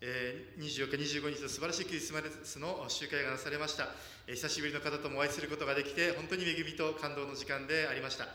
[0.00, 3.88] え、24日、25日と素晴らしいクリスマスの集会がなされました、
[4.28, 8.28] え、久しぶりの方ともお会いすることができて本当に恵みと感動の時間でありました、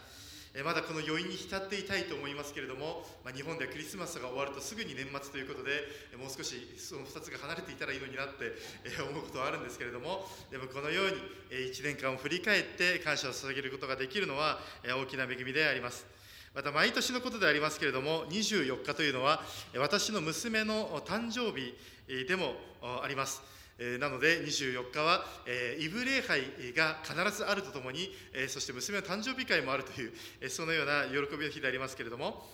[0.53, 5.87] え、まだこの余韻に浸っていたいと思いますけれども、まあ、日本ではクリスマスが終わるとすぐに年末ということで、
[6.19, 11.17] もう少しその2つが離れていたらいいのになって、え思うことはあるんですけれどもでもこのように、
[11.49, 16.22] え1年間を振り返って感謝を捧げることができるのは、え大きな恵みであります。
[16.55, 19.41] また毎年のことでありますけれども24日というのは
[19.75, 21.73] 私の娘の誕生日
[22.27, 23.41] でもあります
[23.99, 25.25] なので24日は
[25.79, 26.41] イブ礼拝
[26.77, 28.11] が必ずあるとともに
[28.47, 32.45] そして娘の誕生日会もあるというそのような喜びの日でありますけれども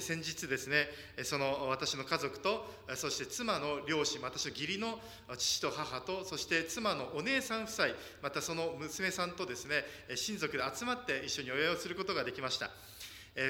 [0.00, 0.86] 先日ですね
[1.22, 4.98] その私の家族とそして妻の両親私の義理の
[5.38, 7.86] 父と母とそして妻のお姉さん夫妻
[8.22, 9.82] またその娘さんとですね
[10.14, 12.68] 親族で集まって一緒にお祝いをすることができました。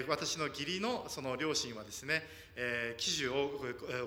[0.08, 2.22] 私の義理のその両親はですね、
[2.56, 3.50] えー、喜寿を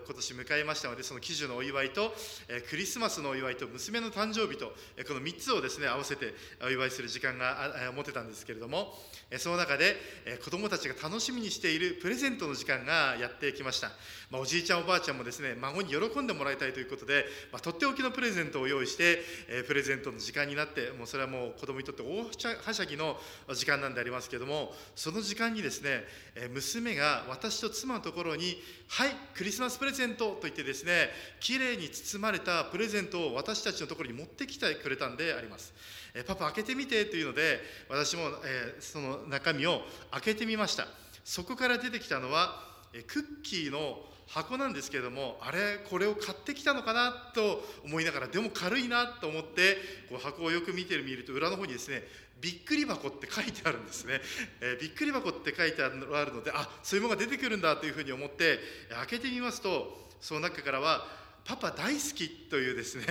[0.05, 2.13] 今年迎えましたのでその喜寿のお祝いと、
[2.47, 4.67] えクリスマスのお祝いと娘の誕生日と
[5.07, 8.93] この3つをですね合わせてお祝いする時間が持てたんですけれども
[9.29, 13.91] えその中でえ子どもたちが楽しみにしているプレゼントの時間がやってきました、
[14.31, 22.23] まあ、おじいちゃんおばあちゃんもですね孫に喜んでもらいたいということで、まあ、とっておきのプレゼントを用意して、えプレゼントの時間になってもうそれはもう子供にとって大
[22.65, 23.17] はしゃぎの
[23.53, 26.03] 時間なんでありますけれどもその時間にですね
[26.35, 35.73] え娘が私と妻のところに「にはいクリスマスプレゼント」と言ってですねきれいに包まれたプレゼントを私たちのところに持ってきてくれたんであります。
[36.13, 40.87] えパパ開けてみてというので私も、えその中身を開けてみました
[41.23, 49.77] そこから出てきたのは、えクッキーの箱なんですけれどもあれこれを買ってきたのかなと思いながらでも軽いなと思って
[50.09, 52.03] こう箱をよく見てみると裏の方にですね
[52.41, 54.19] びっくり箱って書いてあるんですね、
[54.61, 58.59] えー、びっくり箱って書いてあるのであそういうものが出てくるんだというふうに思って
[59.07, 61.05] 開けてみますとその中からは
[61.45, 63.05] パパ大好きというですね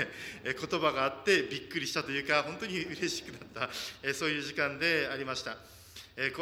[0.45, 3.71] え言葉があってびっくりしたというか本当に嬉しくなった
[4.03, 5.57] えそういう時間でありました。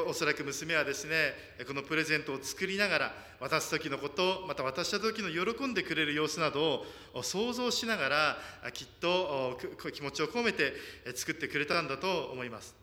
[0.06, 1.32] おそらく娘はですね
[1.66, 8.36] このプレゼントを作りながら渡す時のことまた渡した時の喜んでくれる様子などを想像しながら
[8.72, 9.58] きっと
[9.92, 10.74] 気持ちを込めて
[11.16, 12.76] 作ってくれたんだと思います。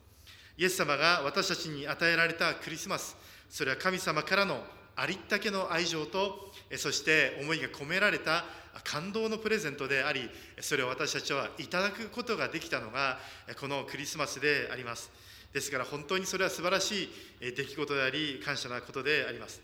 [0.58, 3.16] イエス様が私たちに与えられたクリスマス
[3.50, 4.62] それは神様からの
[4.98, 8.44] ありったけの愛情とそして思いが込められた
[8.84, 10.30] 感動のプレゼントであり
[10.60, 13.18] それを私たちはいただくことができたのが
[13.60, 15.10] このクリスマスであります。
[15.54, 17.10] ですから本当にそれは素晴らし
[17.42, 19.62] い出来事であり感謝なことであります。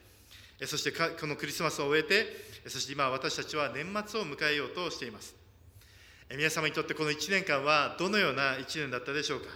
[0.66, 2.26] そしてこのクリスマスを終えて
[2.68, 5.36] そして今私たちは年末を迎えようとしています。
[6.30, 9.48] 皆様にとってこの1年間はどのような1年だったでしょうか。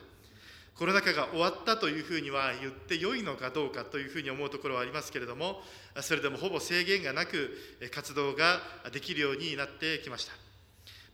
[0.76, 5.62] コロナ禍が終わったというふうには言ってよいのかどうかというふうに思うところはありますけれども
[6.02, 7.52] それでもほぼ制限がなく
[7.94, 8.60] 活動が
[8.92, 10.51] できるようになってきました。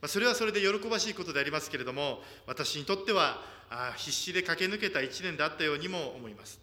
[0.06, 3.40] それはそれで喜ばしいことでありますけれども私にとっては
[3.96, 6.60] 必死で駆け抜けた1年であったようにも思います。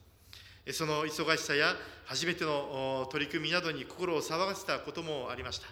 [0.71, 1.75] その忙しさや
[2.05, 5.67] 初めての取り組みなどに心を騒がせたこともありました。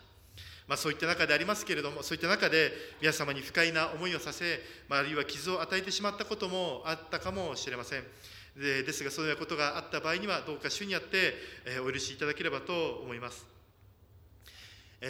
[0.67, 8.03] まあ、そういった中でありますけれどもそういった中で皆様に不快な思いをさせ、まあ、あるいは傷を与えてしまったこともあったかもしれません。
[8.55, 11.33] でですがそういうことがあった場合にはどうか主にあって、
[11.65, 13.52] えお許しいただければと思います。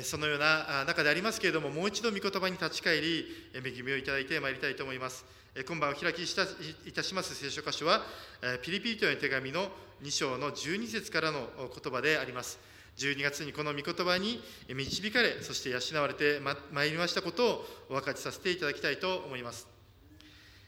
[0.01, 5.25] そのような中でありますけれどももう一度御言葉に立ち返り恵みをいただいてまいりたいと思います。
[5.67, 8.01] 今晩お開きいたします聖書箇所は
[8.63, 9.69] ピリピリトの手紙の
[10.01, 12.59] 2章の12節からの言葉であります。
[12.97, 16.39] 12月にこの御言葉に導かれそして養われて
[16.71, 19.67] まいりましたことをお分かちさせていただきたいと思います、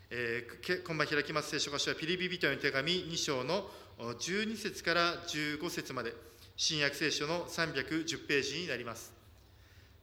[0.09, 3.69] えー、今晩開きます聖書箇所はピリピリトの手紙2章の
[3.99, 6.35] 12節から15節まで。
[6.57, 9.14] 新約聖書の310ページになります。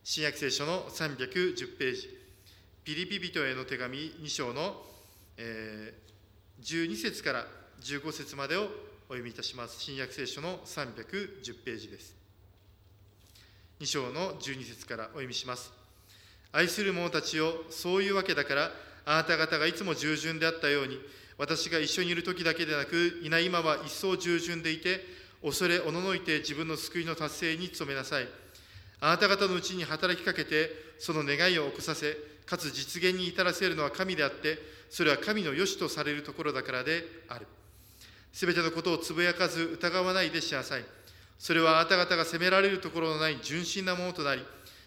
[0.05, 2.09] 新約聖書の310ページ。
[2.83, 4.83] ピリピ人への手紙2章の、
[5.37, 7.47] えー、12節から
[7.81, 8.67] 15節までをお
[9.11, 9.81] 読みいたします。
[9.81, 12.17] 新約聖書の310ページです。
[13.79, 15.73] 2章の12節からお読みします。
[16.51, 18.71] 愛する者たちよそういうわけだから
[19.07, 20.99] あなた方がいつも従順であったように
[21.39, 25.01] 私が一緒にいる時だけでなくいない今は一層従順でいて
[25.45, 28.42] 恐れおののいて自分の救いの達成に努めなさい。
[29.03, 32.17] あなた方のうちに働きかけてその願いを起こさせ
[32.47, 34.59] かつ実現に至らせるのは神であって
[34.89, 37.47] それは神の良しとされるところだからである
[38.33, 40.85] すべてのことをつぶやかず疑わないでしなさい。
[41.39, 44.43] それはあなた方が責められるところのない純真なものとなり、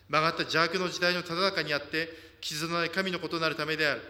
[0.09, 2.09] 曲がった邪悪の時代のただ中にあって、
[2.41, 4.01] 傷のない神のことなるためである。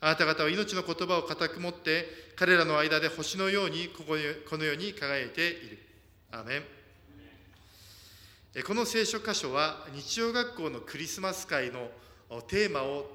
[0.00, 2.06] あなた方は命の言葉を固く持って、
[2.36, 5.78] 彼らの間で星のようにここの世に輝いている。
[6.30, 6.77] アメン。
[8.66, 11.90] この聖書箇所は日曜学校のクリスマス会の
[12.48, 13.06] テーマを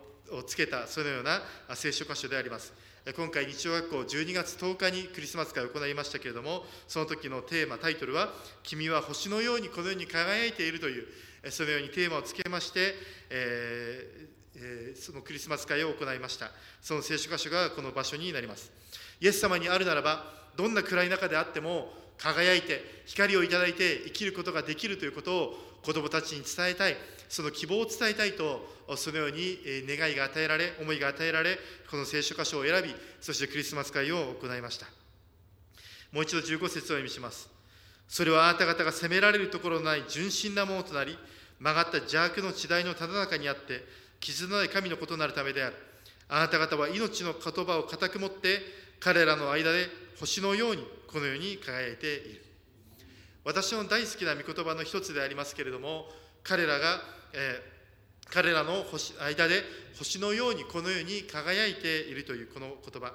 [0.46, 1.42] つけたそのような
[1.76, 2.72] 聖書箇所であります。
[3.18, 8.32] 今回日曜学校12月10日にクリスマス会を行いましたけれどもその時のテーマタイトルは
[8.64, 11.08] 「君は星のようにこのように輝いている」という
[11.50, 12.96] そのようにテーマをつけまして、
[13.30, 16.52] えー、そのクリスマス会を行いました。
[16.82, 18.72] その聖書箇所がこの場所になります。
[19.20, 26.96] イエス様にあるならばどんな暗い中であっても輝いて光をいただいて生きることができるということを子どもたちに伝えたい。
[27.34, 28.64] その希望を伝えたいと
[28.96, 29.58] そのように
[29.88, 31.58] 願いが与えられ思いが与えられ
[31.90, 34.86] この聖書箇所を選びそしてクリスマス会を行いました。
[36.12, 37.50] もう一度15節を読みします。
[38.08, 41.18] それはあなた方が責められるところのない純真なものとなり
[41.60, 43.84] 曲がった邪悪の時代のただ中にあって
[44.20, 45.76] 傷のない神のことなるためである。
[46.30, 48.60] あなた方は命の言葉を固く持って
[49.00, 49.88] 彼らの間で
[50.20, 52.44] 星のようにこのように輝いている。
[53.46, 56.08] 私の大好きな御言葉の一つでありますけれども
[56.44, 57.02] 彼らが、
[57.34, 59.62] えー、彼らの星間で
[60.00, 63.14] 星のようにこのように輝いているというこの言葉、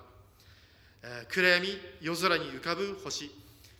[1.03, 1.69] えー、暗闇
[2.01, 3.33] 夜空に浮かぶ星、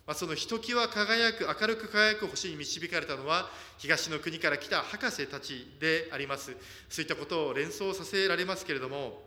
[0.05, 6.57] ま、そのひときわ輝く明るく輝く星に導かれたのは東の国から来た博士たちであります。
[6.89, 9.21] そういったことを連想させられますけれども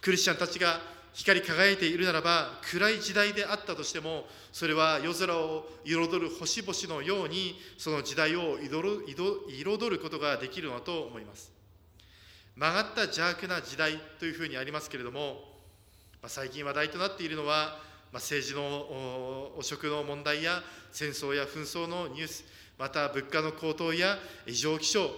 [0.00, 0.78] クリスチャンたちが
[1.14, 11.52] 光り輝いているならば暗い時代であったとしてもそれは夜空を彩る星々のようにその時代を彩ることができるのだと思います。
[12.56, 15.38] 曲がった邪悪な時代というふうにありますけれども、
[16.22, 17.78] まあ、最近話題となっているのは、
[18.12, 18.62] まあ、政治の
[19.58, 20.62] 汚職の問題や
[20.92, 22.44] 戦争や紛争のニュース
[22.78, 25.10] また物価の高騰や異常気象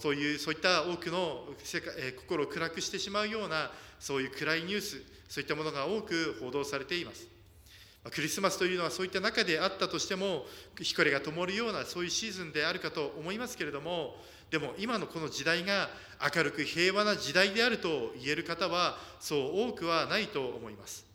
[0.00, 7.26] そういうそういった多くの世界心を暗くしてしまうようなそういう暗いニュースそういったものが多く報道されています。
[8.10, 10.44] クリスマスというのはそういった中であったとしても
[10.80, 14.16] 光が灯るようなそういうシーズンであるかと思いますけれども
[14.50, 15.88] でも今のこの時代が
[16.34, 21.06] 明るく平和な時代であると言える方はそう多くはないと思います。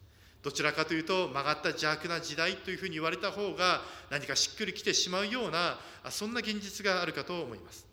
[0.42, 5.78] どちらかというと曲がった邪悪な時代というふうに言われた方が何かしっくりきてしまうような
[6.10, 7.87] そんな現実があるかと思います。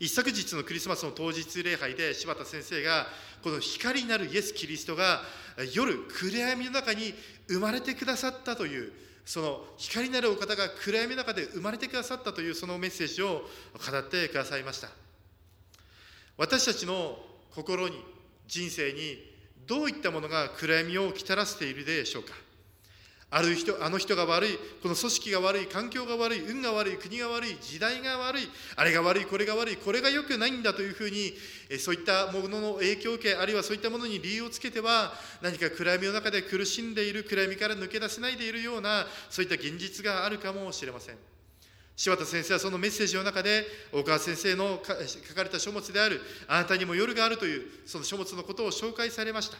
[0.00, 3.06] 一昨日のクリスマスの当日礼拝で柴田先生が
[3.42, 5.20] この光になるイエス・キリストが
[5.74, 7.12] 夜暗闇の中に
[7.48, 8.92] 生まれてくださったという
[9.26, 13.42] その光になるお方が暗闇の中で生まれてくださったというそのメッセージを
[13.74, 14.88] 語ってくださいました。
[16.38, 17.18] 私たちの
[17.54, 18.02] 心に
[18.48, 19.18] 人生に
[19.66, 22.32] どういったものが暗闇をきたらせているでしょうか？
[23.32, 31.32] ある人あの人が悪いこの組織が悪い環境が悪い運が悪い国が悪い時代が悪いあれが悪いこれが悪いこれが良くないんだというふうに
[31.78, 35.12] そういったものの影響を受けあるいはそういったものに理由をつけては
[35.42, 41.16] 何か暗闇の中で苦しんでいる暗闇から抜け出せないでいるようなそういった現実があるかもしれません。
[42.00, 49.58] 柴田先生はそのメッセージの中で大川先生の書かれた書物である「あなたにも夜がある」というその書物のことを紹介されました。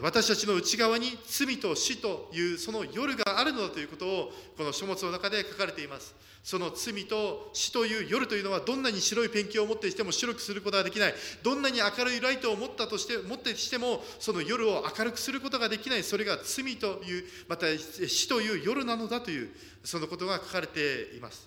[0.00, 6.14] 私たちの内側に罪と死というその夜があるのだということをこの書物の中で書かれています。
[6.42, 11.14] その罪と死という夜というのはどんなに白いペンキを持ってしても白くすることができない。
[11.42, 16.02] どんなに明るいライトを持ったとして持ってしてもその夜を明るくすることができない。
[16.02, 19.50] それが罪というまた死という夜なのだという
[19.84, 21.46] そのことが書かれています。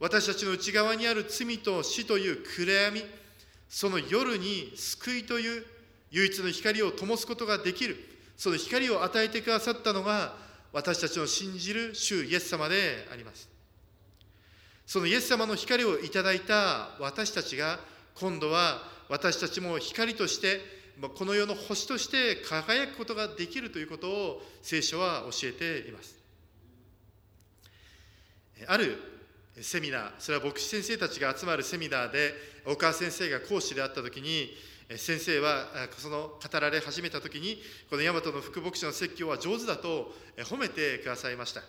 [0.00, 3.04] 私たちの内側にある罪と死という暗闇
[3.68, 5.73] その夜に救いという
[6.14, 7.96] 唯一の光を灯すことができる。
[8.36, 10.36] その光を与えてくださったのが
[10.72, 13.48] 私たちの信じる主イエス様であります。
[14.86, 17.80] そのイエス様の光をいただいた私たちが
[18.14, 20.60] 今度は私たちも光として
[21.16, 26.14] この世の星として輝くことができるということを聖書は教えています。
[28.68, 28.98] ある
[29.60, 32.34] セミナーそれは牧師先生たちが集まるセミナーで
[32.66, 34.50] 大川先生が講師であった時に
[34.96, 41.60] 先生はその語られ始めた時にこの大和の副牧師の説教は上手だと褒めてくださいました、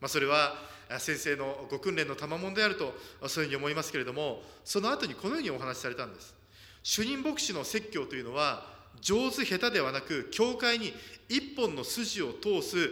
[0.00, 0.54] まあ、それは
[0.98, 2.94] 先生のご訓練の賜物であると
[3.28, 6.34] そういうふうに思いますけれどもその後にこのようにお話しされたんです。
[6.82, 8.64] 主任牧師の説教というのは
[9.00, 10.92] 上手下手ではなく教会に
[11.28, 12.88] 一本の筋を通す指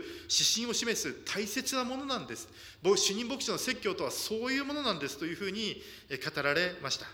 [0.54, 2.48] 針を示す大切なものなんです。
[2.82, 7.06] 主任牧師の説教とはそういうものなんですというふうに語られました。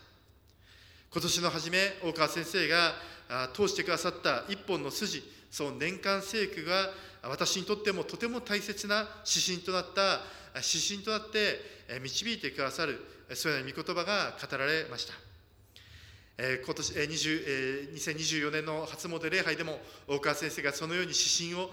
[1.14, 2.92] 今年の初め大川先生が
[3.52, 6.90] 通してくださった一本の筋その年間聖句が
[7.22, 10.22] 私にとってもとても大切な指針となった
[10.56, 13.00] 指針となって導いてくださる
[13.34, 15.33] そういう御言葉が語られました。
[16.36, 21.70] 今年、えー20えー、2024年の初詣礼拝でも大川先生がそのように指針を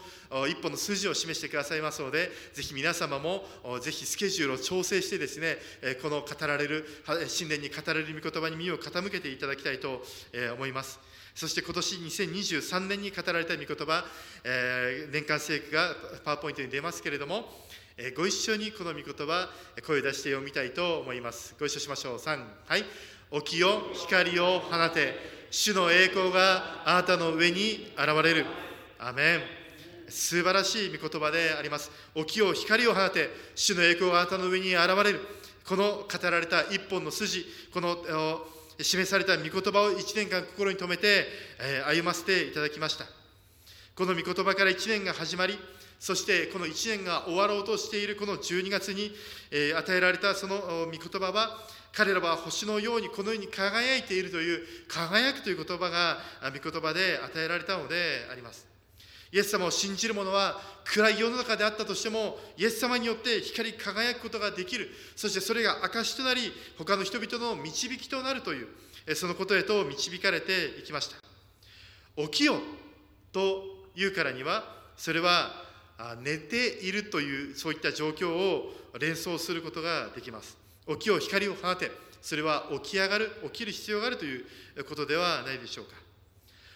[0.48, 3.44] 一本の数字を示してくださいますのでぜひ皆様も
[3.82, 5.58] ぜひスケジュールを調整してですね
[6.04, 6.86] この語られる
[7.28, 10.04] 新年に語られる御言葉に耳を傾けていただきたいと
[10.54, 11.00] 思います。
[11.34, 14.04] そして今年2023年に語られた御言葉、
[14.44, 17.46] えー、年間聖句がパワーポイントに出ますけれども
[18.16, 19.50] ご一緒にこの御言葉
[19.88, 21.56] 声を出して読みたいと思います。
[21.60, 22.18] ご一緒しましょう。
[22.18, 22.84] 3はい。
[23.32, 25.14] 起きよ光を放て
[25.50, 28.46] 主の栄光があなたの上に現れる。
[29.00, 29.42] アメン。
[30.10, 31.92] 素晴らしい御言葉であります。
[32.14, 35.22] 起きよ光を放て主の栄光があなたの上に現れる。
[35.66, 37.98] この語られた一本の筋この
[38.82, 41.26] 示された御言葉を1年間心に留めて、
[41.88, 43.06] 歩ませていただきました。
[43.96, 45.58] この御言葉から1年が始まり
[46.00, 49.14] そしてこの1年が終わろうとしているこの12月に、
[49.52, 51.58] 与えられたその御言葉は
[51.94, 58.68] 彼らは星のようにこのように輝いているという輝くという言葉が御言葉で与えられたのであります。
[59.34, 64.90] イエス様を信じる者は暗い世の中であったとしてもイエス様によって光り輝くことができる。
[65.16, 68.68] そしてそれが証しとなり他の人々の導きとなるという
[69.16, 71.16] そのことへと導かれていきました。
[72.24, 72.60] 起きよ
[73.32, 73.64] と
[73.96, 74.64] いうからには
[74.98, 75.52] それは
[76.22, 80.61] 寝ているというそういった状況を連想することができます。
[80.88, 81.92] 起きよう光を放て。
[82.22, 84.46] それは起き上がる起きる必要があるという
[84.88, 85.94] ことではないでしょうか。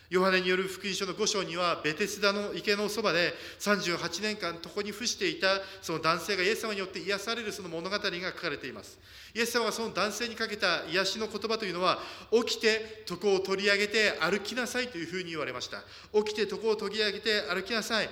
[0.09, 5.47] ヨハネによる福音書の5章にはベテスダの池のそばで38年間床に伏していた
[5.81, 9.00] その男性がイエス様によって癒されるその物語が書かれています。
[9.33, 12.00] イエス様はその男性にかけた癒しの言葉というのは
[12.31, 15.83] 起きて床を取り上げて歩きなさいというふうに言われました。
[16.13, 18.09] 起きて床を取り上げて歩きなさい。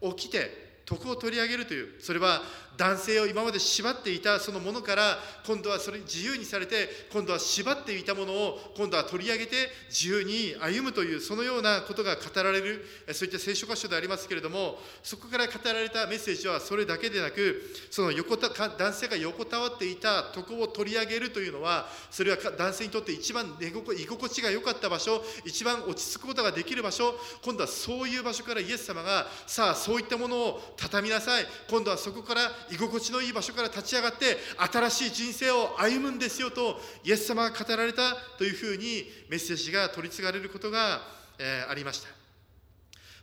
[0.00, 2.42] 起きて徳を取り上げるというそれは
[2.76, 27.14] 男性を今まで縛っていたそのものから今度はそれに自由にされて今度は縛っていたものを今度は取り上げて自由に歩むというそのようなことが語られるそういった聖書箇所でありますけれどもそこから語られたメッセージはそれだけでなくその横た男性が横たわっていた床を取り上げるというのはそれは男性にとって一番寝心居心地が良かった場所一番落ち着くことができる場所
[27.44, 31.46] 今度はそういう場所からイエス様がさあそういったものを畳みなさい。
[31.68, 34.36] 今度はそこから居心地のいい場所から立ち上がって
[34.72, 41.00] 新しい人生を歩むんですよとイエス様が語られたというふうにメッセージが取り継がれることが、
[41.38, 42.08] え、ありました。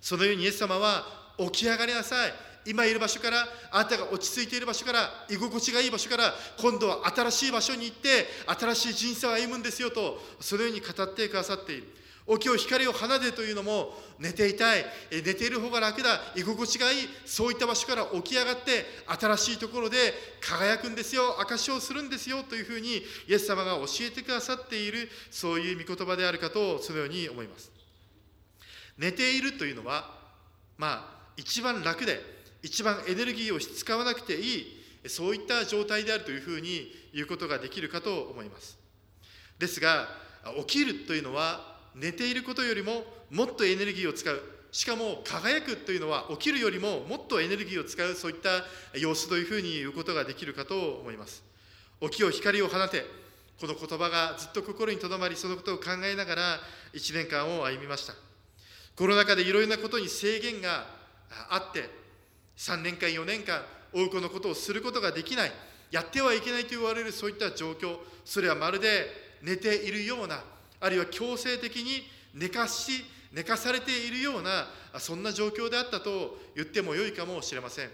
[0.01, 1.05] そのようにイエス様は
[1.37, 2.50] 起き上がりなさい。
[2.65, 8.27] 今いる場所からあなたが落ち着いている場所から居心地がいい場所から今度は新しい場所に行って
[8.59, 12.01] 新しい人生を歩むんですよとそのように語ってくださっている。
[12.27, 18.85] 起きよ光を放てというのも寝ていたい寝ている方が楽だ居心地がいいそういった場所から起き上がって
[19.19, 27.71] 新しいところで輝くんですよ証しをするんですよというふうにイエス様が教えてくださっているそういう御言葉であるかとそのように思います。
[28.97, 30.11] 寝ているというのは
[30.77, 38.77] まあ一番楽で一番エネルギーを使わなくていいそういった状態であるというふうに言うことができるかと思います。
[39.57, 40.07] ですが
[40.59, 44.41] 起きるというのは寝ていることよりももっとエネルギーを使う。
[44.71, 48.49] しかも輝くというのは起きるよりももっとエネルギーを使うそういった
[48.97, 51.43] 様子というふうに言うことができるかと思います。
[51.99, 53.21] 起きよ光を放て。
[53.59, 56.59] この言葉がずっと心にとどまりそのことを考えながら
[56.95, 58.13] 1年間を歩みました。
[58.95, 60.87] コロナ禍でいろいろなことに制限が
[61.47, 62.00] あって
[62.61, 65.51] 3年間4年間多くのことをすることができない
[65.89, 67.97] やってはいけないと言われるそういった状況。
[68.23, 69.07] それはまるで
[69.41, 70.43] 寝ているような
[70.79, 72.03] あるいは強制的に
[72.35, 73.03] 寝かし
[73.33, 74.67] 寝かされているような
[74.99, 77.89] そんな状況であったと言ってもよいかもしれません。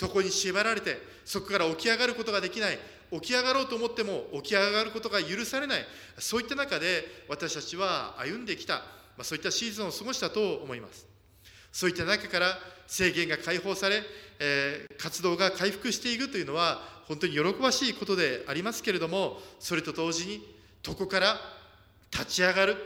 [0.00, 2.78] 床に縛られてそこから起き上がることができない
[3.12, 5.80] 起き上がろうと思っても起き上がることが許されない
[6.18, 8.82] そういった中で私たちは歩んできた、ま
[9.20, 11.06] あ、そういったシーズンを過ごしたと思います。
[11.70, 12.58] そういった中から
[12.88, 14.02] 制限が解放され、
[14.40, 20.42] えー、活動が回復していくというのは本当に喜ばしいことでありますけれどもそれと同時に
[20.86, 21.36] 床から
[22.10, 22.76] 立ち上がる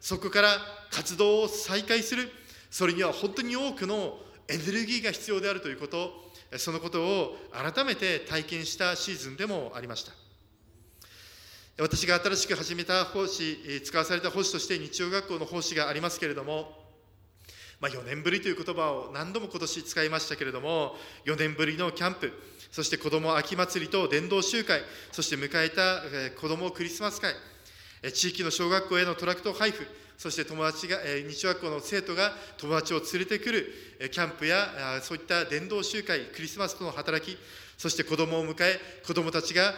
[0.00, 0.48] そこから
[0.90, 2.28] 活動を再開する
[2.70, 6.10] それには本当に多くのエネルギーが必要であるということ
[6.58, 10.12] そのことを改めて体験したシーズンでもありました。
[11.78, 16.81] 私が新しく始めた奉仕使わされた奉仕として日曜学校の奉仕がありますけれども、
[17.82, 20.94] まあ、4年ぶりという言葉を何度も今年使いましたけれども
[21.26, 22.32] 4年ぶりのキャンプ
[22.70, 26.00] そして子ども秋祭りと伝道集会そして迎えた
[26.40, 27.34] 子どもクリスマス会
[28.14, 29.84] 地域の小学校へのトラクト配布
[30.16, 30.98] そして友達が
[31.28, 33.66] 日学校の生徒が友達を連れてくる
[34.12, 37.36] キャンプやそういった伝道集会クリスマスとの働き
[37.76, 39.74] そして子どもを迎え子どもたちが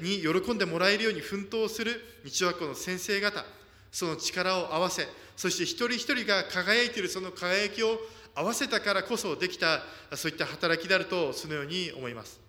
[0.00, 3.44] に喜んでもらえるように奮闘する日学校の先生方
[3.90, 7.98] その力を合わせそして一人一人が輝いているその輝きを
[8.34, 9.80] 合わせたからこそできた
[10.14, 12.40] そういった働きであるとそのように思います。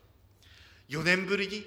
[0.90, 1.66] 4年ぶりに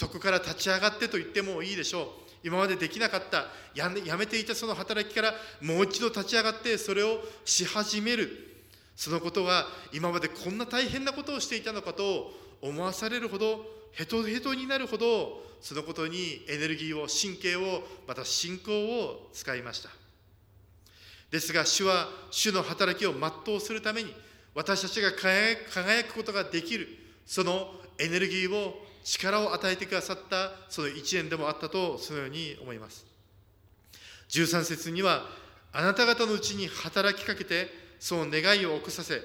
[0.00, 2.06] 床から立ち上がってと言ってもいいでしょう。
[2.44, 8.48] 今までできなかったやめていたその働きからもう一度立ち上がってそれをし始める。
[8.94, 19.90] そのことが今までこんな大変なことをしていたのかと思わされるほどヘトヘトになるほどそのことにエネルギーを神経をまた信仰を使いました。
[21.30, 24.12] ですが主は主の働きを全うするために
[24.54, 25.56] 私たちが輝
[26.04, 26.88] くことができる
[27.24, 27.68] その
[27.98, 33.06] エネルギーを力を与えてくださったその一年でもあったとそのように思います。
[34.28, 35.26] 13節には
[35.72, 37.68] あなた方のうちに働きかけて
[37.98, 39.22] その願いを起こさせ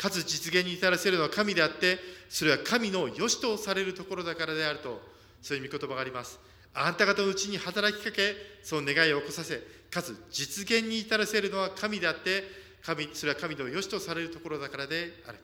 [0.00, 1.98] かつ実現に至らせるのは神であって
[2.30, 4.98] それは神の良しとされるところだからであると
[5.42, 6.40] そういう御言葉があります。
[6.72, 12.44] あなた方のうちに働きかけその願いを起こさせかつ実現に至らせるのは神であって
[12.82, 15.38] 神それは神の良しとされるところだからである。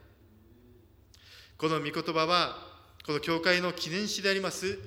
[1.58, 2.56] この御言葉は
[3.04, 4.78] この教会の記念誌であります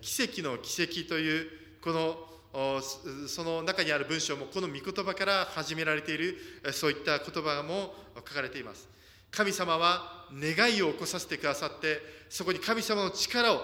[0.00, 1.46] 奇跡の奇跡という
[1.80, 6.36] このその中にある文章もこの御言葉から始められている
[6.72, 8.92] そういった言葉も書かれています。
[9.36, 13.60] 神様は願いを起こさせてくださってそこに神様の力を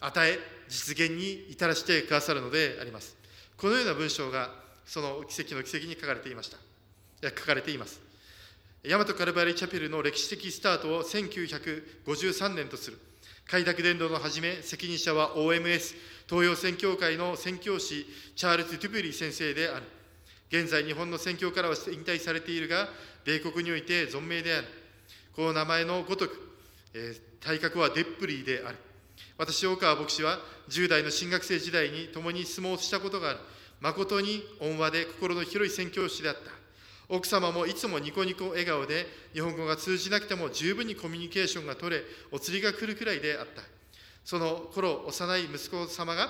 [0.00, 3.16] 与え実現に至らせてくださるのであります。
[3.56, 4.50] このような文章が
[4.86, 6.58] その奇跡の奇跡に書かれていました。
[7.28, 8.00] 書かれています。
[8.84, 12.98] 大和カルバリーチャペルの歴史的スタートを1953年とする。
[13.46, 15.94] 開拓伝道の始め責任者は OMS
[16.28, 19.84] 東洋宣教会の宣教師チャールズ・トゥプリ先生である。
[20.48, 22.88] 現在日本の宣教からは引退されているが
[23.24, 24.81] 米国において存命である。
[25.34, 26.36] この名前のごとく、
[26.94, 28.76] えー、体格はデップリーである。
[29.38, 33.38] 私大川牧師は10代の新学生時代に共に相撲をしたことがある。
[33.80, 36.42] 誠に温和で心の広い宣教師であった。
[37.08, 43.62] 奥様もいつもニコニコ笑顔で日本語が通じなくても十分にコミュニケーションが取れお釣りが来るくらいであった。
[44.24, 46.28] その頃幼い息子様が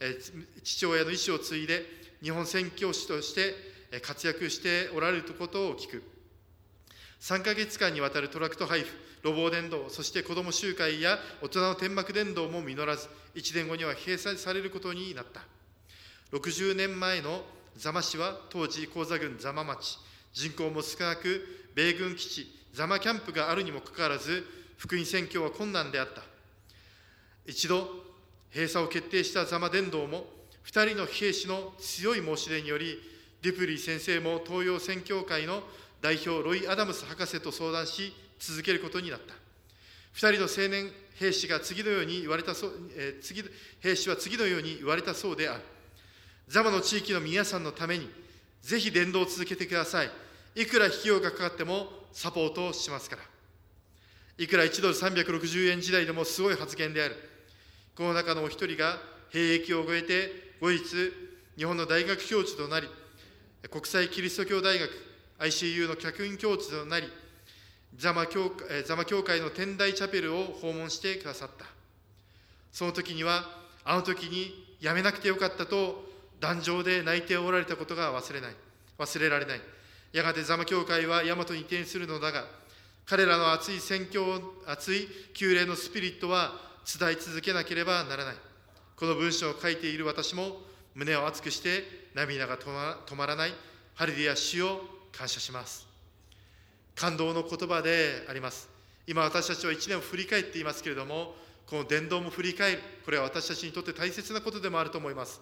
[0.00, 0.18] え
[0.62, 1.84] 父親の意思を継いで
[2.22, 3.54] 日本宣教師として
[4.02, 6.13] 活躍しておられることを聞く。
[7.20, 8.86] 3ヶ月間にわたるトラクト配布
[9.24, 15.40] 路傍伝道そして子ども集会や大人の天幕伝道も実らず1年後には閉鎖されることになった。
[16.36, 17.42] 60年前の
[17.76, 19.98] 座間市は当時高座郡座間町
[20.32, 24.44] 人口も少なく米軍基地座間キャンプがあるにもかかわらず
[24.76, 26.22] 福音宣教は困難であった。
[27.46, 27.88] 一度
[28.52, 30.26] 閉鎖を決定した座間伝道も
[30.66, 32.98] 2人の兵士の強い申し出により
[33.42, 35.62] デュプリー先生も東洋宣教会の
[36.04, 39.32] 代表ロイ・アダムス博士と相談し続けることになった。
[40.14, 43.42] 2人の青年兵士が次のように言われたそう、えー、次
[43.80, 45.62] 兵士は次のように言われたそうである。
[46.46, 48.10] ザマの地域の皆さんのために
[48.60, 50.10] ぜひ伝道を続けてください。
[50.54, 53.22] いくら費用がかかってもサポートをしますから。
[54.36, 57.16] いくら1ドル360円時代でもすごい発言である。
[57.96, 58.98] この中のお一人が
[59.30, 60.84] 兵役を終えて後日
[61.56, 62.88] 日本の大学教授となり
[63.70, 65.13] 国際キリスト教大学
[65.44, 67.06] ICU の客員教授となり
[67.96, 68.50] ザマ教
[68.86, 71.66] ザマ教会の天台チャペルを訪問してくださった。
[72.72, 73.44] その時には
[73.84, 76.04] あの時にやめなくてよかったと
[76.40, 78.54] 壇上で泣いておられたことが忘れない。
[78.98, 79.60] 忘れられない。
[80.12, 82.46] やがてザマ教会は大和に移転するのだが
[83.06, 84.24] 彼らの熱い宣教
[84.66, 86.52] 熱い旧礼のスピリットは
[86.98, 88.34] 伝え続けなければならない。
[88.96, 90.56] この文章を書いている私も
[90.94, 93.52] 胸を熱くして涙が止まらない。
[93.94, 95.86] ハリディア主を感謝します。
[96.94, 98.68] 感動の言葉であります。
[99.06, 101.34] 今私たちは1年を振り返っていますけれども
[101.66, 105.40] この伝道も振り返るこれは私たちにとって大切なことでもあると思います。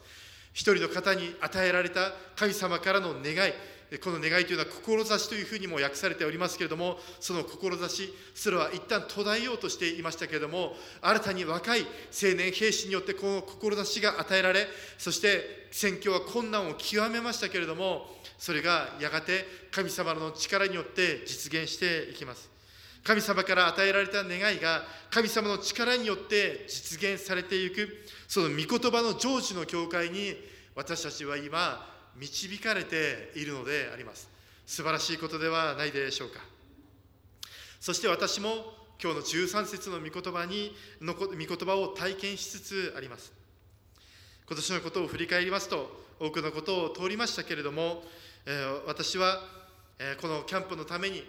[0.52, 3.52] 一人の方に与えられた神様からの願い
[3.98, 18.06] この願いというのは志というふうにも訳されておりますけれどもその志それは一旦途絶えようとしていましたけれども新たに若い青年兵士によってこの志が与えられそして宣教は困難を極めましたけれども
[18.42, 22.50] それがやがて神様の力によって実現していきます。
[23.04, 30.34] 神様から与えられた願いが神様の力によって実現されていくその御言葉の成就の教会に
[30.74, 34.28] 私たちは今導かれているのであります。
[34.66, 36.40] 素晴らしいことではないでしょうか。
[37.78, 38.48] そして私も
[39.00, 43.32] 今日の13節の御言葉にの御言葉を体験しつつあります。
[44.48, 48.02] 今年のことを振り返りますと多くのことを通りましたけれども、
[48.86, 49.40] 私は、
[50.20, 51.22] このキャンプのために、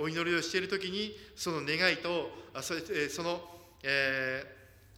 [0.00, 2.30] お祈りをしている時にその願いと
[2.60, 2.74] そ
[3.10, 3.40] その、
[3.82, 4.44] え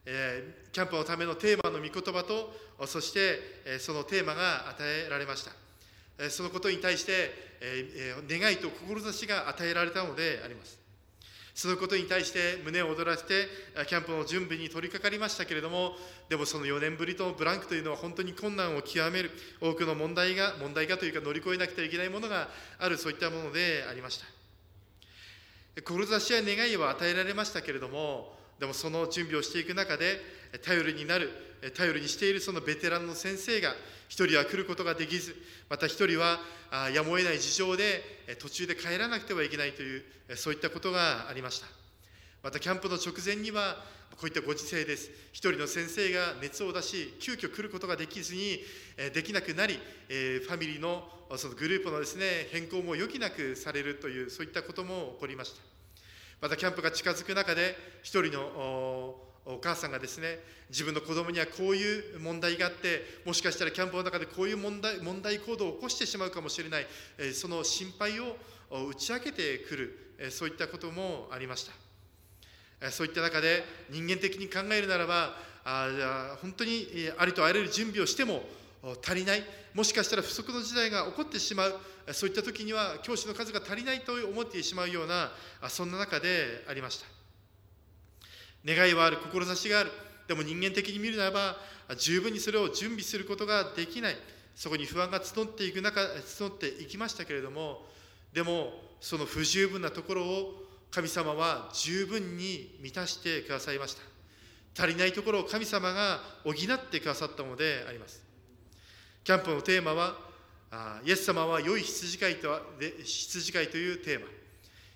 [0.05, 2.53] えキャンプのためのテーマの御言葉と
[2.87, 5.53] そしてそのテーマが与えられました。
[6.29, 7.31] そのことに対して
[8.29, 10.82] 願いと志が与えられたのであります。
[11.55, 13.47] そのことに対して胸を躍らせて
[13.87, 15.93] キャンプの準備に取り掛かりましたけれども
[16.29, 24.27] でもその4年ぶりとブランクというのは本当に困難を極める多くの問題が問題がというか乗り越えなくてはいけないものがあるそういったものでありました。
[25.81, 30.21] 志や願いは与えられましたけれどもでもその準備をしていく中で
[30.65, 31.31] 頼りになる
[31.75, 33.75] 頼りにしているそのベテランの先生が
[34.09, 35.35] 一人は来ることができず
[35.69, 36.39] また一人は
[36.95, 38.05] やむを得ない事情で
[38.39, 40.05] 途中で帰らなくてはいけないという
[40.37, 41.67] そういったことがありました。
[42.45, 45.11] またキャンプの直前にはこういったご時世です。
[45.33, 48.61] 一人の先生が熱を出し急遽来ることができずに
[49.13, 51.03] できなくなりファミリーの
[51.37, 55.72] そのグループのですね変更も余儀なくされるというそういったことも起こりました。
[56.43, 58.41] またキャンプが近づく中で一人の
[59.45, 66.87] お母さんがですね自分の子供にはこういう問題があってもしかしたらキャンプの中でこういう問題問題行動を起こしてしまうかもしれない
[67.33, 68.37] その心配を
[68.91, 71.65] 打ち明けてくるそういったこともありまし
[72.81, 72.91] た。
[72.91, 78.43] そういった中で人間的に考えるならばあ本当にありとあらゆる準備をしても
[78.83, 81.81] 足りないもしかしたら不足の時代が起こってしまう
[82.13, 85.31] そういった時には教師の数が足りないと思ってしまうような
[85.69, 87.07] そんな中でありました。
[88.65, 89.91] 願いはある志がある。
[90.29, 91.57] でも人間的に見るならば
[91.97, 94.17] 十分にそれを準備することができない。
[94.55, 97.87] そこに不安が募っていく中募っていきましたけれども
[98.35, 104.03] でもその不十分なところを神様は十分に満たしてくださいました。
[104.83, 106.55] 足りないところを神様が補っ
[106.91, 108.22] てくださったのであります。
[109.25, 110.17] キャンプのテーマは
[111.05, 112.49] イエス様は良い羊飼いと
[113.05, 114.27] 羊飼いというテーマ。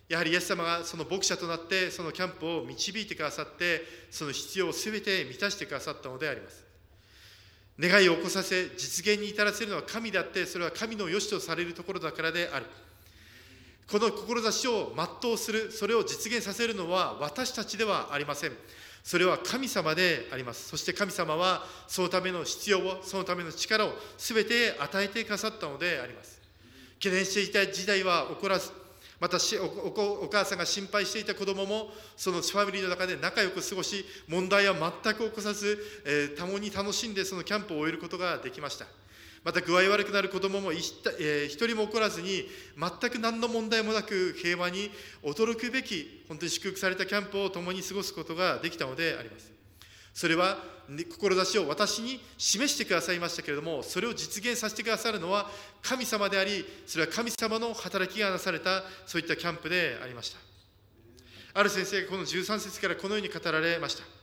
[0.09, 6.65] やはりイエス様がその牧者となってそのキャンプを導いてくださってその必要を全て満たしてくださったのであります。
[7.79, 12.67] 願いを起こさせ実現に至らせるのは神であってそれは神の良しとされるところだからである。
[13.89, 18.53] この志を全うするそれを実現させるのは私たちではありません。
[19.07, 20.67] それは神様であります。
[20.67, 26.41] そして神様はそのための必要をそのための力を全て与えてくださったのであります。
[26.99, 28.73] 懸念していた時代は起こらず
[29.21, 38.87] またお母さんが心配していた子供もそのファミリーの中で仲良く過ごし問題は全く起こさず、えー、共に楽しんでそのキャンプを終えることができました。
[39.47, 44.91] また具合悪くなる子供も一,、えー、人も起こらずに全く何の問題もなく平和に
[45.23, 49.53] 驚くべき本当に祝福されたキャンプを共に過ごすことができたのであります。
[50.13, 55.49] それは志を私に示してくださいましたけれどもそれを実現させてくださるのは
[55.81, 60.39] 神様でありそれは神様の働きがなされたそういったキャンプでありました。
[61.55, 64.16] ある先生がこの13節からこのように語られました。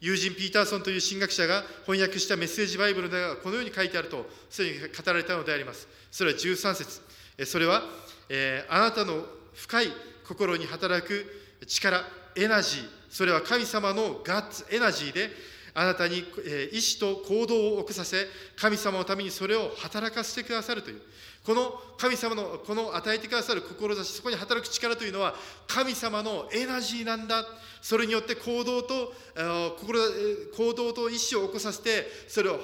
[0.00, 5.88] 友人ピーターソンという神学者が翻訳したメッセージバイブルではこのように書いてあるとすでに語られたのであります。
[6.10, 7.00] それは13節。
[7.46, 7.82] それは、
[8.28, 9.86] えー、あなたの深い
[10.26, 11.24] 心に働く
[11.66, 12.02] 力
[12.34, 12.88] エナジー。
[13.08, 15.30] それは神様のガッツエナジーで
[15.78, 16.24] あなたに
[16.72, 21.02] 意志と行動を起こさせ神様のためにそれを働かせてくださるという。
[21.44, 25.34] この神様のこの与えてくださる志そこに働く力というのは
[25.68, 27.44] 神様のエナジーなんだ。
[27.82, 29.12] それによって行動と
[30.56, 32.58] 行動と意志を起こさせてそれを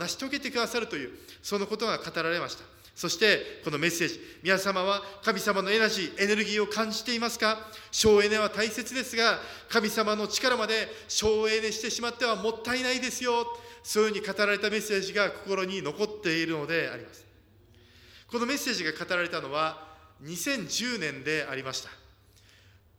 [0.00, 1.10] 成し遂げてくださるという
[1.42, 2.73] そのことが語られました。
[2.94, 7.58] そしてこのメッセージ皆様は神様のエナジーエネルギーを感じていますか？
[7.90, 13.46] 省エネは大切ですが神様の力まで省エネしてしまってはもったいないですよ。
[13.82, 17.26] そういうふうに語られたメッセージが心に残っているのであります。
[18.30, 19.88] このメッセージが語られたのは
[20.22, 21.90] 2010年でありました。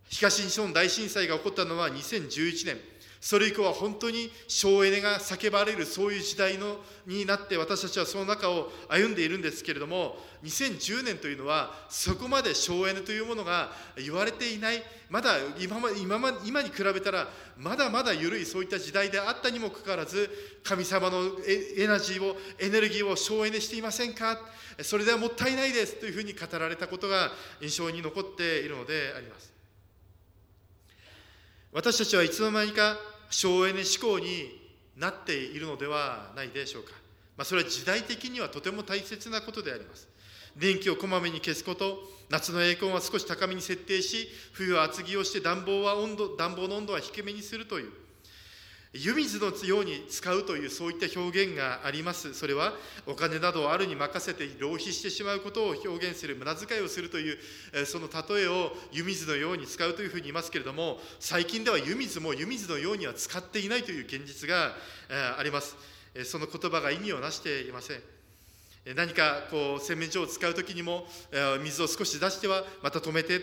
[0.10, 2.78] 東日本大震災が起こったのは2011年。
[3.26, 14.84] それ以降は本当に省エネが叫ばれるそういう時代のになって私たちはその中を歩んでいるんですけれども2010年というのはそこまで省エネというものが言われていない。
[15.10, 20.30] まだ今ま今ま今に比べたらまだまだ緩いそういった時代であったにもかかわらず
[20.64, 24.38] 神様のエナジーをエネルギーを省エネしていませんか？
[24.84, 29.52] それではもったいないですというふうに語られたことが印象に残っているのであります。
[31.74, 32.96] 私たちはいつの間にか
[33.30, 34.66] 省エネ志向に
[34.98, 36.92] なっているのではないでしょうか、
[37.38, 40.08] まあ、それは時代的にはとても大切なことであります。
[40.56, 47.92] 電気をこまめに消すこと夏のエアコンは少し高めに設定し冬は厚着をして暖房は温度暖房の温度は低めにするという
[48.98, 52.34] 湯水のように使うというそういった表現があります。
[52.34, 52.74] それは
[53.06, 64.74] お金などをあるに任せて浪費してしまうことを表現する無駄遣いをするというその例えを湯水のように使うというふうに言いますけれども最近では湯水も湯水のようには使っていないという現実が
[65.38, 65.76] あります。
[66.24, 68.15] その言葉が意味をなしていません。
[68.94, 71.08] 何かこう洗面所を使う時にも
[71.64, 73.42] 水を少し出してはまた止めて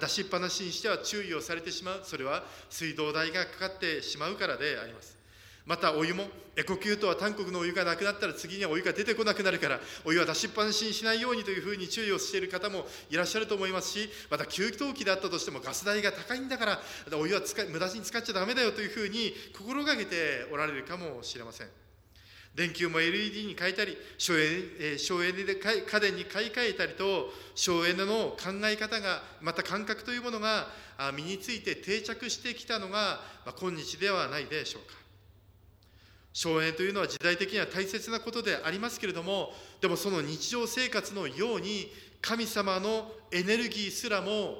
[0.00, 2.00] 出しっぱなしにしては注意をされてしまう。
[2.04, 5.18] それは水道代がかかってしまうからであります。
[5.66, 6.24] またお湯も
[6.56, 16.80] エコキュートは韓国のお湯がなくなったら次にはお湯が出てこなくなるからお湯は出しっぱなしにしないようにというふうに注意をしている方もいらっしゃると思いますしまた給湯器だったとしてもガス代が高いんだから
[17.18, 21.87] お湯は使無駄に使っちゃだめだよというふうに心がけておられるかもしれません。
[22.58, 24.48] 電球も LED に変えたり省エ
[24.80, 30.66] ネ省エネで家電に買い替えたりと省エネの考え方がまた感覚というものが
[31.14, 34.98] 身について定着してきたのがま今日ではないでしょうか。
[36.32, 44.58] 省エネというのは時代的には大切なことでありますけれどもでもその日常生活のように神様のエネルギーすらも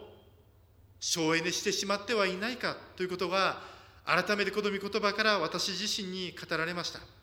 [1.00, 3.60] 省エネしてしまってはいないかということが
[4.04, 7.17] 改めてこの御言葉から私自身に語られました。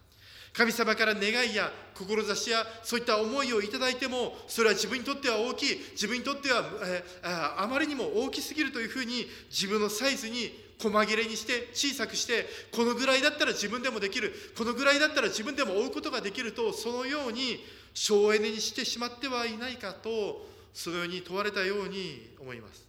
[0.55, 17.59] 神様から願いや志やそういった思いをいただいてもそれは自分にとっては大きい自分にとっては、えー、あまりにも大きすぎるというふうに自分のサイズに細切れにして小さくしてこのぐらいだったら自分でもできるこのぐらいだったら自分でも追うことができるとそのように
[17.93, 22.85] 省エネにしてしまってはいないかとそのように問われたように思います。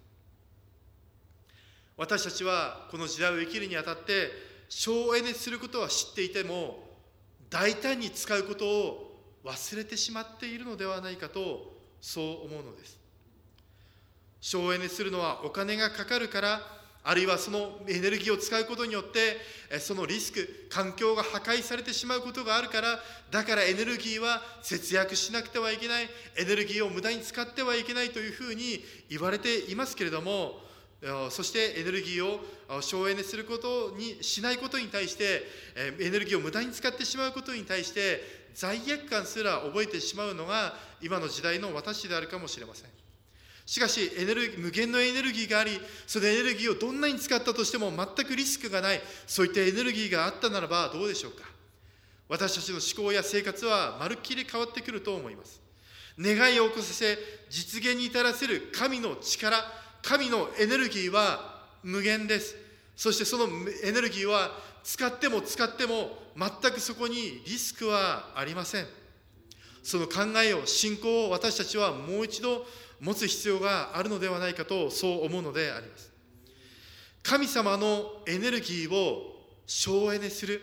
[1.97, 4.31] 私たちはこの時代を生きるにあたって
[4.69, 6.86] 省エネすることは知っていても
[7.51, 12.99] 大胆に使うことを忘れてしまっているのではないかとそう思うのです。
[14.41, 16.61] 省エネするのはお金がかかるから
[17.09, 19.39] あるいはそのエネルギーを使うことによって
[19.79, 22.99] そのリスク環境が破壊されてしまうことがあるから
[23.31, 30.61] だからエネルギーは節約しなくてはいけないエネルギーを無駄に使ってはいけないというふうに言われていますけれども
[31.31, 32.41] そしてエネルギーを
[32.81, 35.43] 省エネすることにしないことに対して
[35.99, 42.91] エネルギーを無駄に使ってしまうことに対して罪悪感すら覚えてしまうのが今の時代の私であるかもしれません。
[43.67, 51.45] しかしエネルギー無限のエネルギーがありそのエネルギーをどんなに使ったとしても全くリスクがないそういったエネルギーがあったならばどうでしょうか。
[52.29, 55.61] 私たちの思考や生活はまるっきり変わってくると思います。
[56.19, 57.19] 願いを起こさせ
[57.51, 59.59] 実現に至らせる神の力
[60.07, 62.55] 神のエネルギーは無限です。
[62.95, 63.49] そしてその
[63.83, 64.53] エネルギーは
[64.85, 68.87] 使っても使っても全くそこにリスクはありません。
[69.83, 72.65] その考えを信仰を私たちはもう一度
[73.01, 76.13] 持つ必要があるのではないかとそう思うのであります。
[77.25, 79.35] 神様のエネルギーを
[79.67, 80.61] 省エネする。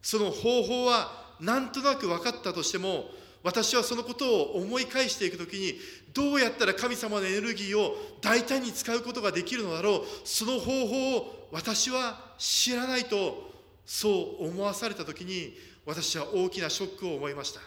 [0.00, 3.10] その方法はなんとなく分かったとしても
[3.42, 5.78] 私はそのことを思い返していく時に
[6.12, 10.02] どうやったら神様のエネルギーを大胆に使うことができるのだろう。
[10.24, 13.50] その方法を私は知らないと
[13.86, 15.54] そう思わされた時に
[15.86, 17.60] 私は大きなショックを思いました。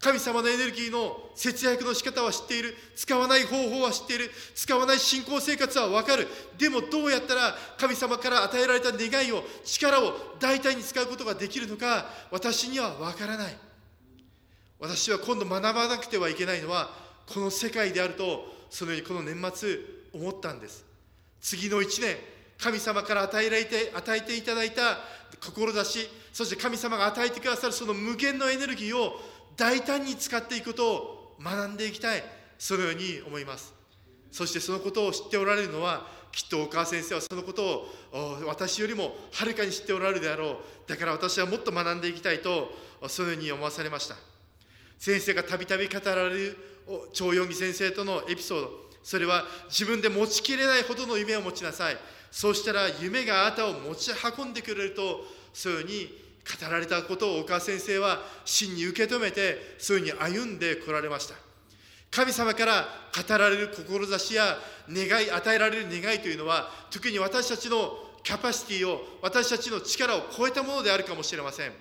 [0.00, 2.74] 神様のエネルギーの節約の仕方は知っている。
[2.94, 4.30] 使わない方法は知っている。
[4.54, 6.28] 使わない信仰生活は分かる。
[6.56, 13.67] でもどうやったら神様から与えられた願いを力を大胆に使うことができるのか私には分からない。
[14.80, 16.90] 私は今度学ばなくてはいけないのは
[17.26, 19.78] この世界であるとそのようにこの年末
[20.14, 20.84] 思ったんです。
[21.40, 22.16] 次の1年
[22.58, 24.98] 神様から与えられて与えていただいた
[25.40, 29.12] 志そして神様が与えてくださるその無限のエネルギーを
[29.56, 32.22] 大胆に使っていくことを学んでいきたい。
[32.58, 33.72] そのように思います。
[34.30, 37.88] そしてそのことを知っておられるのはきっと岡先生はそのことを
[38.46, 40.56] 私よりもはるかに知っておられるであろう。
[40.86, 42.70] だから私はもっと学んでいきたいと
[43.08, 44.16] そのように思わされました。
[44.98, 46.56] 先生がたびたび語られる
[47.12, 48.70] 長四義先生とのエピソード。
[49.02, 51.96] それは自分で持ちきれないほどの夢を持ちなさい。
[52.30, 56.28] そうしたら夢があなたを持ち運んでくれるとそういうふうに
[56.60, 61.34] 語られたことを岡先生は真に受け止めてそういうふうに歩んでこられました。
[62.10, 64.56] 神様から語られる志や
[64.90, 71.72] 願い与えられる願いというのは特に私たちのキャパシティを私たちの力を超えたものであるかもしれません。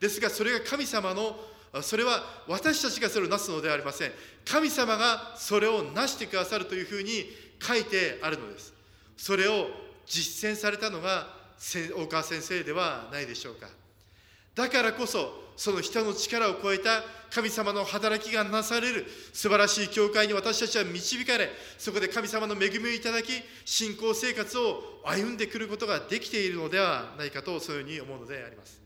[0.00, 1.38] ですがそれが神様の
[1.82, 4.12] それは私たちがそれをなすのではありません。
[4.44, 7.24] 神様がそれをなしてくださるというふうに
[7.60, 8.72] 書いてあるのです。
[9.16, 9.68] それを
[10.06, 11.26] 実践されたのが
[11.96, 13.68] 大川先生ではないでしょうか。
[14.54, 23.32] だからこそその人の力を超えた神様の働きがなされる素晴らしい教会に私たちは導かれそこで神様の恵みをいただき
[23.64, 28.80] 信仰生活を歩んでくることができているのではないかとそういうふうに思うのであります。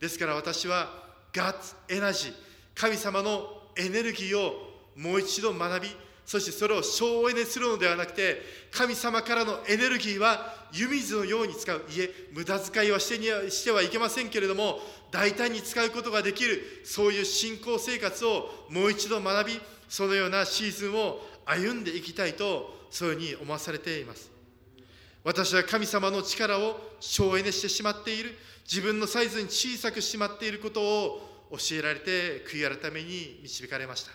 [0.00, 2.32] ですから私はガッツエナジー
[2.74, 5.88] 神様のエネルギーをもう一度学び
[6.30, 8.40] そしてそれを省エネするのではなくて
[8.70, 11.84] 神様からのエネルギーは湯水のように使う。
[11.90, 14.78] いえ無駄遣いはしてにはしてはいけませんけれども
[15.10, 24.30] 大胆に使うことができるそういう信仰生活をもう一度学びそのようなシーズンを歩んでいきたいとそういうふうに思わされています。
[25.24, 28.36] 私は神様の力を省エネしてしまっている。
[28.70, 34.12] 自分のサイズに小さくしまっていることを教えられて悔い改めに導かれました。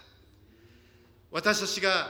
[1.30, 2.08] 私たちが、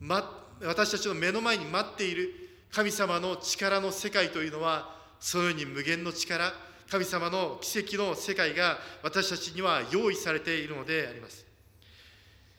[0.00, 2.30] ま、私たちの目の前に待っている
[2.72, 6.52] 神様の力の世界というのはそのように無限の力
[6.90, 11.46] 神様の奇跡の世界が私たちには用意されているのであります。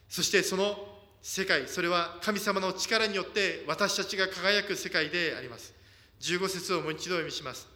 [0.07, 0.77] そしてその
[1.21, 5.73] 世界それは神様の力によって私たちが輝く世界であります。
[6.21, 7.73] 15節をもう一度読みします。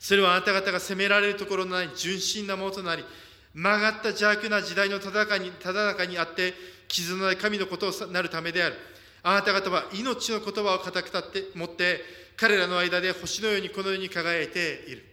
[0.00, 3.04] それはあなた方が責められるところのない純真なものとなり
[3.52, 6.54] 曲がった邪悪な時代のただ中にただ中にあって
[6.88, 8.76] 傷のない神のことをなるためである。
[9.22, 12.00] あなた方は命の言葉を固く立って持って
[12.36, 15.04] 彼らの間で星のようにこのように輝いている。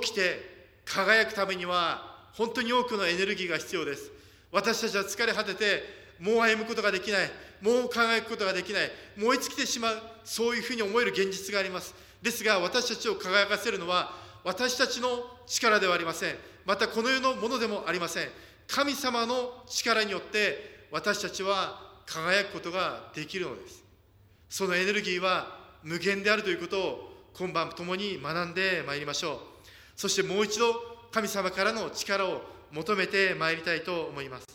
[0.00, 4.12] 起きて輝くためには本当に多くのエネルギーが必要です。
[4.52, 5.82] 私たちは疲れ果てて
[6.20, 7.30] もう歩むことができない。
[7.60, 8.90] もう輝くことができない。
[9.16, 10.02] 燃え尽きてしまう。
[10.24, 12.05] そういうふうに思える現実があります。
[12.22, 14.12] ですが私たちを輝かせるのは
[14.44, 15.08] 私たちの
[15.46, 16.36] 力ではありません。
[16.64, 18.28] またこの世のものでもありません。
[18.68, 23.84] 神様の力によって私たちは輝くことができるのです。
[24.48, 29.38] そのエネルギーは無限であるということを今晩共に学んでまいりましょう。
[29.96, 30.74] そしてもう一度
[31.10, 34.46] 神様からの力を求めてまいりたいと思います。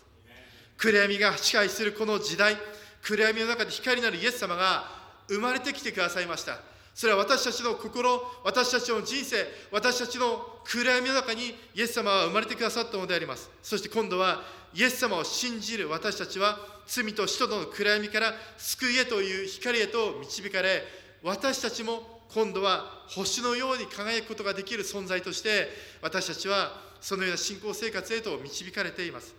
[0.78, 2.56] 暗闇が支配するこの時代
[3.04, 4.86] 暗闇の中で光なるイエス様が
[5.28, 6.60] 生まれてきてくださいました。
[6.94, 13.50] それは私たちの心私たちの人生私たちの暗闇の中にイエス様は生まれてくださったのであります。
[13.64, 14.42] そして今度は
[14.74, 20.84] イエス様を信じる私たちは罪と死との暗闇から救いへという光へと導かれ
[21.24, 25.68] 私たちも今度は星のように輝くことができる存在として
[26.02, 29.36] 私たちはそのような信仰生活へと導かれています。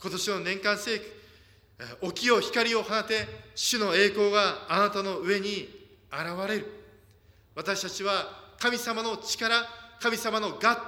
[0.00, 1.00] 今年の年間生
[2.08, 5.68] 起きよ光を放て主の栄光があなたの上に
[6.10, 6.81] 現れる。
[7.54, 9.54] 私たちは神様の力
[10.00, 10.78] 神様のガッ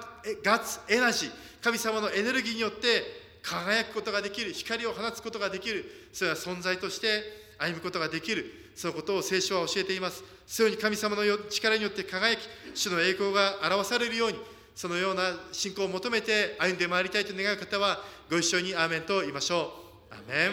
[0.43, 1.31] ガッツエナジー
[1.63, 3.03] 神様のエネルギーによって
[3.43, 7.23] 輝くことができる光を放つことができるそれは存在として
[7.59, 10.25] 歩むことができるそのことを聖書は教えています。
[10.47, 12.41] そういうふうに神様の力によって輝き
[12.75, 14.39] 主の栄光が表されるように
[14.75, 15.23] そのような
[15.53, 17.99] 信仰を求めて歩んでまいりたいと願う方は
[18.31, 19.73] ご一緒にアーメンと言いましょ
[20.11, 20.15] う。
[20.15, 20.51] アーメン。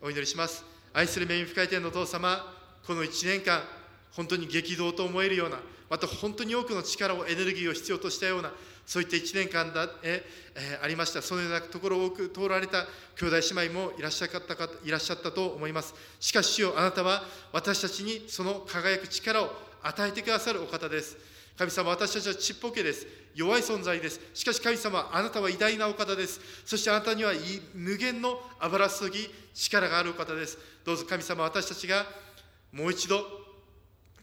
[0.00, 0.64] お祈りします。
[0.92, 2.54] 愛する恵み深い天のお父様
[2.86, 3.62] この1年間
[4.12, 5.58] 本当に激動と思えるような
[5.90, 8.50] また本当に多くの力をエネルギーを必要としたような
[8.86, 11.22] そういった1年間だええありました。
[11.22, 15.94] そのようなところを多く通られた兄弟姉妹もいらっしゃったかいらっしゃったと思います。
[16.18, 17.22] しかし主よあなたは
[17.52, 19.50] 私たちにその輝く力を
[19.82, 21.16] 与えてくださるお方です。
[21.56, 23.06] 神様私たちはちっぽけです。
[23.34, 24.20] 弱い存在です。
[24.34, 26.40] しかし神様あなたは偉大なお方です。
[26.64, 27.32] そしてあなたには
[27.74, 30.58] 無限の油注ぎ力があるお方です。
[30.84, 32.06] どうぞ神様私たちが
[32.72, 33.41] もう一度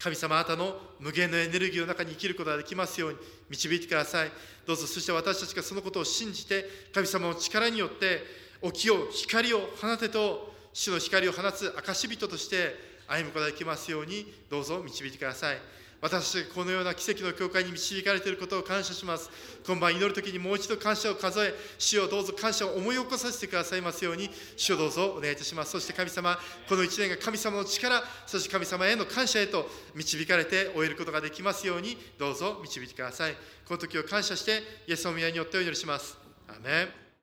[0.02, 3.18] 神様あなたの無限のエネルギーの中に生きることができますように
[3.50, 4.32] 導いてください。
[4.66, 8.22] どうぞそして私たちがそのことを信じて神様の力によって
[8.62, 12.74] 起きよう光を放てと主の光を放つ証人として
[13.08, 15.58] 歩むことができますようにどうぞ導いてください。
[16.00, 19.30] 私がこのような奇跡の教会に導かれていることを感謝します。
[19.66, 24.30] 今晩祈る時にもう一度感謝を数え主をどうぞ感謝を思い起こさせてくださいますように。
[24.56, 25.72] 主をどうぞお願いいたします。
[25.72, 31.98] そして神様この1年が神様の力そして神様への感謝へと導かれて終えることができますように。
[32.18, 33.34] どうぞ導いてください。
[33.66, 36.16] この時を感謝してイエスの宮によってお祈りします。
[36.48, 37.09] アメン。